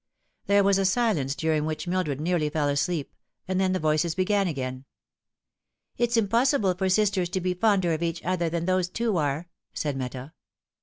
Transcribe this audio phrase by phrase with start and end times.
[0.47, 3.13] There was a silence during which Mildred nearly fell asleep;
[3.47, 4.85] and then the voices began again."
[5.99, 9.95] It's impossible for sisters to bo fonder of each other than those two are," said
[9.95, 10.33] Meta.